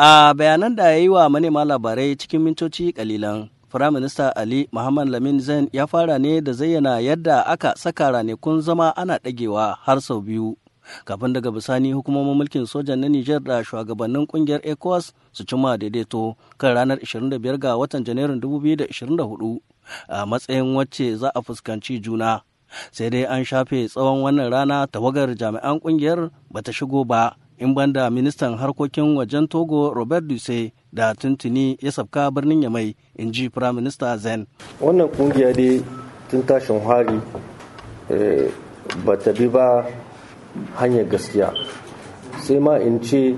A 0.00 0.34
bayanan 0.34 0.74
da 0.76 0.82
ya 0.90 0.96
yi 0.96 1.08
wa 1.08 1.28
manema 1.30 1.64
labarai 1.64 2.16
cikin 2.16 2.40
mintoci 2.42 2.92
kalilan, 2.92 3.48
Firaminista 3.68 4.36
Ali 4.36 4.68
Muhammad 4.72 5.08
Lamin 5.08 5.40
Zain 5.40 5.68
ya 5.72 5.86
fara 5.86 6.18
ne 6.18 6.40
da 6.40 6.52
zayyana 6.52 7.00
yadda 7.00 7.46
aka 7.46 7.74
saka 7.76 8.10
ranakun 8.10 8.60
zama 8.60 8.96
ana 8.96 9.18
ɗagewa 9.18 9.74
har 9.82 10.00
sau 10.00 10.20
biyu. 10.20 10.56
Kafin 11.04 11.32
daga 11.32 11.50
bisani 11.50 11.92
hukumomin 11.92 12.34
mulkin 12.36 12.66
sojan 12.66 12.98
na 13.00 13.08
Nijar 13.08 13.40
da 13.42 13.64
shugabannin 13.64 14.26
ƙungiyar 14.26 14.60
ECOWAS 14.62 15.12
su 15.32 15.44
cimma 15.44 15.76
daidaito 15.78 16.36
kan 16.58 16.74
ranar 16.74 16.98
25 17.02 17.58
ga 17.58 17.74
watan 17.76 18.04
Janairun 18.04 18.38
2024 18.40 19.58
a 20.08 20.26
matsayin 20.26 20.74
wacce 20.78 21.16
za 21.16 21.32
a 21.34 21.42
fuskanci 21.42 21.98
juna. 22.00 22.42
Sai 22.92 23.10
dai 23.10 23.24
an 23.26 23.42
shafe 23.44 23.88
tsawon 23.90 24.22
wannan 24.22 24.46
rana 24.52 24.86
tawagar 24.86 25.34
jami'an 25.34 25.80
ƙungiyar 25.82 26.30
bata 26.54 26.70
shigo 26.72 27.02
ba 27.04 27.34
in 27.58 27.74
banda 27.74 28.10
ministan 28.10 28.56
harkokin 28.56 29.16
wajen 29.16 29.48
togo 29.48 29.92
robert 29.94 30.24
duse 30.24 30.72
da 30.92 31.14
tuntuni 31.14 31.76
ya 31.82 31.92
sabka 31.92 32.30
birnin 32.30 32.62
yamai 32.62 32.94
in 33.16 33.32
ji 33.32 33.50
firaminista 33.50 34.16
zen. 34.16 34.46
Wannan 34.80 35.08
ƙungiya 35.08 35.52
dai 35.54 35.82
tun 36.30 36.42
tashin 36.42 36.80
hari 36.80 37.20
ba 39.04 39.16
ta 39.16 39.32
bi 39.32 39.46
ba 39.48 39.84
hanyar 40.78 41.04
gaskiya. 41.10 41.52
Sai 42.40 42.58
ma 42.58 42.76
in 42.78 43.02
ce 43.02 43.34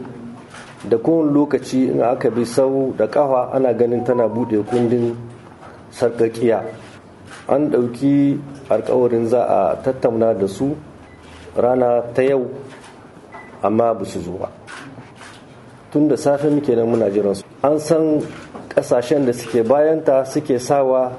da 0.88 0.96
kowane 0.98 1.32
lokaci 1.32 1.88
in 1.90 2.00
aka 2.02 2.30
bi 2.30 2.44
sau 2.44 2.92
da 2.96 3.06
kafa 3.06 3.50
ana 3.52 3.72
ganin 3.74 4.04
tana 4.04 4.28
buɗe 4.28 4.62
kundin 4.68 5.16
sarkakiya 5.90 6.62
an 7.48 7.70
ɗauki 7.70 8.38
alkawarin 8.68 9.26
za 9.26 9.42
a 9.44 9.76
tattauna 9.82 10.34
da 10.38 10.46
su 10.46 10.76
rana 11.56 12.02
ta 12.14 12.22
yau. 12.22 12.46
Amma 13.62 13.94
ba 13.94 14.04
su 14.04 14.20
zo 14.20 14.32
ba. 14.38 14.48
Tun 15.92 16.08
da 16.08 16.16
safe 16.16 16.44
muke 16.48 16.74
nan 16.76 16.86
muna 16.88 17.10
jiran 17.10 17.34
su. 17.34 17.44
An 17.62 17.78
san 17.80 18.20
ƙasashen 18.68 19.26
da 19.26 19.32
suke 19.32 19.62
bayanta 19.66 20.24
suke 20.26 20.58
sawa 20.60 21.12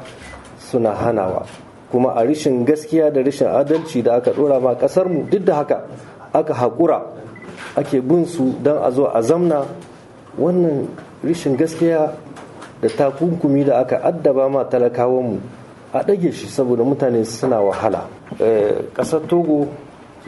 suna 0.60 0.94
hanawa. 0.96 1.46
Kuma 1.92 2.14
a 2.16 2.24
rishin 2.26 2.66
gaskiya 2.66 3.12
da 3.14 3.20
rishin 3.22 3.48
adalci 3.52 4.02
da 4.04 4.16
aka 4.16 4.32
dora 4.34 4.60
ma 4.60 4.76
ƙasar 4.76 5.10
mu 5.10 5.24
duk 5.30 5.44
da 5.44 5.56
haka 5.56 5.88
aka 6.34 6.54
haƙura 6.54 7.04
ake 7.76 8.00
bin 8.02 8.26
su 8.26 8.56
don 8.64 8.82
a 8.84 8.92
zo 8.92 9.06
a 9.12 9.20
zamna. 9.22 9.68
Wannan 10.40 10.88
rishin 11.24 11.58
gaskiya 11.58 12.16
da 12.82 12.88
takunkumi 12.88 13.66
da 13.66 13.82
aka 13.82 14.00
addaba 14.00 14.50
ma 14.50 14.64
talakawan 14.64 15.24
mu 15.36 15.40
a 15.94 16.00
ɗage 16.04 16.32
shi 16.32 16.48
saboda 16.48 16.84
mutane 16.88 17.26
suna 17.26 17.60
wahala. 17.60 18.08
Ƙasar 18.96 19.28
togo 19.28 19.68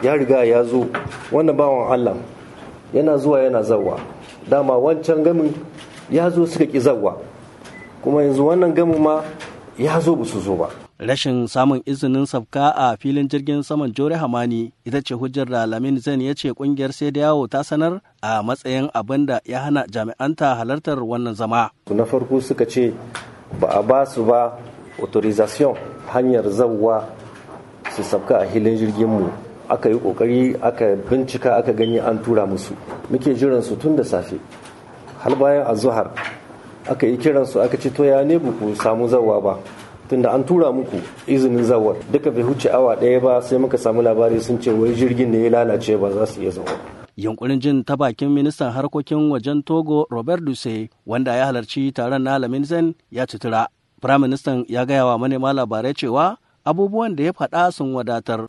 ya 0.02 0.14
riga 0.16 0.44
ya 0.44 0.62
zo. 0.64 0.86
Wannan 1.32 1.56
bawan 1.56 1.92
allah 1.92 2.16
yana 2.94 3.16
zuwa 3.18 3.42
yana 3.42 3.62
zawa 3.62 4.00
dama 4.50 4.76
wancan 4.78 5.22
gamin 5.22 5.52
ya 6.10 6.30
zo 6.30 6.46
suka 6.46 6.64
ƙi 6.66 6.80
zawa 6.80 7.16
kuma 8.02 8.22
yanzu 8.22 8.46
wannan 8.46 8.74
gamin 8.74 8.98
ma 9.02 9.24
ya 9.78 10.00
zo 10.00 10.14
ba 10.16 10.24
su 10.24 10.40
zo 10.40 10.54
ba. 10.56 10.68
Rashin 10.98 11.46
samun 11.50 11.82
izinin 11.86 12.26
sabka 12.26 12.70
a 12.76 12.96
filin 12.96 13.28
jirgin 13.28 13.62
saman 13.66 13.90
jore 13.92 14.14
hamani 14.14 14.72
ita 14.86 15.02
ce 15.02 15.14
hujjar 15.14 15.46
da 15.50 15.66
lamin 15.66 15.98
zan 15.98 16.20
ya 16.20 16.34
ce 16.34 16.52
ƙungiyar 16.54 16.92
sai 16.94 17.10
da 17.10 17.20
yawo 17.20 17.48
ta 17.50 17.62
sanar 17.66 18.00
a 18.22 18.42
matsayin 18.46 18.86
abin 18.94 19.26
da 19.26 19.40
ya 19.44 19.58
hana 19.66 19.86
jami'anta 19.90 20.54
halartar 20.54 21.02
wannan 21.02 21.34
zama. 21.34 21.70
Na 21.90 22.04
farko 22.04 22.40
suka 22.40 22.64
ce 22.66 22.94
ba 23.60 23.68
a 23.74 23.82
ba 23.82 24.06
su 24.06 24.22
ba 24.24 24.54
authorization 25.02 25.74
hanyar 26.14 26.46
zawa 26.46 27.10
su 27.96 28.02
sabka 28.02 28.38
a 28.42 28.46
filin 28.46 28.78
jirgin 28.78 29.08
mu. 29.10 29.28
Aka 29.68 29.88
yi 29.88 29.98
ƙoƙari 29.98 30.56
aka 30.62 30.96
bincika 31.10 31.56
aka 31.58 31.72
gani 31.72 31.98
an 31.98 32.22
tura 32.22 32.46
musu. 32.46 32.74
Muke 33.10 33.34
jiran 33.34 33.62
su 33.62 33.76
tun 33.76 33.96
da 33.96 34.02
safe. 34.04 34.38
Har 35.18 35.34
bayan 35.36 35.66
azuhar 35.66 36.10
aka 36.88 37.06
yi 37.06 37.16
kiran 37.16 37.46
su 37.46 37.60
aka 37.60 37.76
ce 37.76 37.90
to 37.90 38.04
ya 38.04 38.22
ne 38.24 38.38
ku 38.38 38.74
samu 38.74 39.08
zawa 39.08 39.40
ba? 39.42 39.58
Tunda 40.08 40.30
an 40.34 40.44
tura 40.44 40.72
muku 40.72 41.00
izinin 41.26 41.64
zawa 41.64 41.96
duka 42.12 42.30
bai 42.30 42.42
huce 42.42 42.68
awa 42.68 42.96
ɗaya 42.96 43.20
ba 43.22 43.42
sai 43.42 43.56
muka 43.58 43.78
samu 43.78 44.02
labari 44.02 44.40
sun 44.40 44.60
ce 44.60 44.68
wai 44.70 44.92
jirgin 44.92 45.30
ne 45.30 45.44
ya 45.44 45.50
lalace 45.50 45.96
ba 45.96 46.12
za 46.12 46.26
su 46.26 46.42
iya 46.42 46.50
zawa 46.50 46.68
yunkurin 47.16 47.60
jin 47.60 47.84
ta 47.84 47.96
bakin 47.96 48.28
ministan 48.28 48.72
harkokin 48.72 49.30
wajen 49.32 49.62
togo 49.64 50.06
robert 50.10 50.44
duse 50.44 50.90
wanda 51.06 51.32
ya 51.36 51.46
halarci 51.46 51.88
taron 51.92 52.22
na 52.22 52.38
laminzen 52.38 52.94
ya 53.10 53.24
cutura 53.26 53.68
firaministan 54.02 54.64
ya 54.68 54.84
gaya 54.84 55.06
wa 55.06 55.18
manema 55.18 55.52
labarai 55.52 55.94
cewa 55.94 56.36
abubuwan 56.64 57.16
da 57.16 57.24
ya 57.24 57.32
faɗa 57.32 57.72
sun 57.72 57.94
wadatar. 57.94 58.46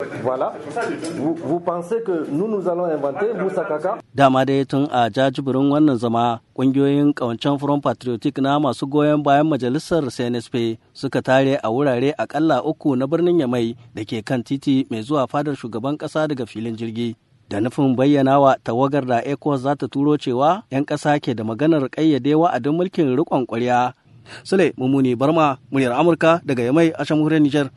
Dama 4.15 4.45
dai 4.45 4.65
tun 4.65 4.87
a 4.91 5.09
jajibirin 5.09 5.69
wannan 5.71 5.97
zama 5.97 6.39
ƙungiyoyin 6.55 7.13
ƙawancen 7.13 7.59
Front 7.59 7.83
Patriotic 7.83 8.37
na 8.39 8.59
masu 8.59 8.87
goyon 8.87 9.21
bayan 9.23 9.47
majalisar 9.47 10.03
CNSP 10.07 10.77
suka 10.93 11.21
tare 11.21 11.59
a 11.63 11.67
wurare 11.69 12.13
akalla 12.17 12.63
uku 12.63 12.95
na 12.95 13.05
birnin 13.07 13.39
Yamai 13.39 13.75
da 13.93 14.03
ke 14.07 14.23
kan 14.23 14.43
titi 14.43 14.87
mai 14.89 15.01
zuwa 15.03 15.27
fadar 15.27 15.55
shugaban 15.55 15.97
ƙasa 15.99 16.27
daga 16.27 16.45
filin 16.47 16.77
jirgi. 16.77 17.15
Da 17.49 17.59
nufin 17.59 17.95
bayyana 17.95 18.39
wa 18.39 18.55
tawagar 18.63 19.05
da 19.05 19.19
ECOWAS 19.21 19.59
za 19.61 19.75
ta 19.75 19.87
turo 19.91 20.15
cewa 20.17 20.63
'yan 20.71 20.85
ƙasa 20.87 21.19
ke 21.19 21.35
da 21.35 21.43
maganar 21.43 21.83
ƙayyade 21.91 22.31
wa'adin 22.39 22.71
mulkin 22.79 23.11
riƙon 23.17 23.43
ƙwarya. 23.45 23.93
Sule 24.43 24.73
Mumuni 24.79 25.13
Barma, 25.15 25.57
muryar 25.69 25.93
Amurka 25.93 26.41
daga 26.45 26.63
Yamai 26.63 26.89
a 26.97 27.03
jamhuriyar 27.05 27.41
Nijar. 27.43 27.69